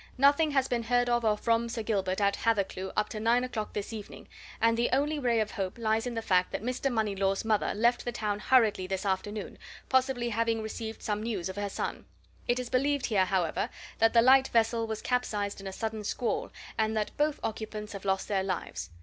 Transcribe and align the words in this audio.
Nothing 0.17 0.49
has 0.49 0.67
been 0.67 0.81
heard 0.81 1.09
of, 1.09 1.23
or 1.23 1.37
from, 1.37 1.69
Sir 1.69 1.83
Gilbert 1.83 2.19
at 2.19 2.37
Hathercleugh 2.37 2.91
up 2.97 3.07
to 3.09 3.19
nine 3.19 3.43
o'clock 3.43 3.73
this 3.73 3.93
evening, 3.93 4.27
and 4.59 4.75
the 4.75 4.89
only 4.91 5.19
ray 5.19 5.39
of 5.39 5.51
hope 5.51 5.77
lies 5.77 6.07
in 6.07 6.15
the 6.15 6.23
fact 6.23 6.51
that 6.51 6.63
Mr. 6.63 6.91
Moneylaws' 6.91 7.45
mother 7.45 7.75
left 7.75 8.03
the 8.03 8.11
town 8.11 8.39
hurriedly 8.39 8.87
this 8.87 9.05
afternoon 9.05 9.59
possibly 9.89 10.29
having 10.29 10.59
received 10.63 11.03
some 11.03 11.21
news 11.21 11.49
of 11.49 11.55
her 11.55 11.69
son. 11.69 12.05
It 12.47 12.57
is 12.57 12.67
believed 12.71 13.05
here, 13.05 13.25
however, 13.25 13.69
that 13.99 14.13
the 14.13 14.23
light 14.23 14.47
vessel 14.47 14.87
was 14.87 15.03
capsized 15.03 15.61
in 15.61 15.67
a 15.67 15.71
sudden 15.71 16.03
squall, 16.03 16.51
and 16.79 16.97
that 16.97 17.15
both 17.15 17.39
occupants 17.43 17.93
have 17.93 18.03
lost 18.03 18.27
their 18.27 18.41
lives. 18.41 18.89